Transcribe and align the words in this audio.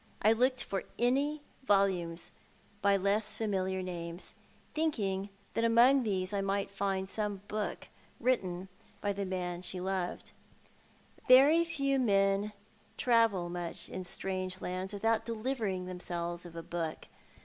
I 0.23 0.33
looked 0.33 0.63
for 0.63 0.83
any 0.97 1.43
volumes 1.63 2.31
by 2.81 2.97
less 2.97 3.35
familiar 3.35 3.83
names, 3.83 4.33
thinking 4.73 5.29
that 5.53 5.63
among 5.63 6.01
these 6.01 6.33
I 6.33 6.41
might 6.41 6.71
find 6.71 7.07
some 7.07 7.43
book 7.47 7.87
written 8.19 8.67
by 8.99 9.13
2 9.13 9.13
2 9.13 9.13
TJi02i 9.13 9.13
art 9.13 9.15
the 9.15 9.25
Man. 9.25 9.29
the 9.29 9.35
man 9.53 9.61
she 9.61 9.79
loved. 9.79 10.31
Very 11.27 11.63
few 11.63 11.99
men 11.99 12.51
travel 12.97 13.47
mucli 13.51 13.89
in 13.91 14.03
strange 14.03 14.59
lands 14.59 14.91
without 14.91 15.23
delivering 15.23 15.85
themselves 15.85 16.47
of 16.47 16.55
a 16.55 16.63
book. 16.63 17.07